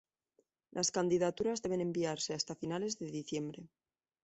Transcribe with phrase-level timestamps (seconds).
[0.71, 3.69] Las candidaturas deben enviarse hasta finales de diciembre.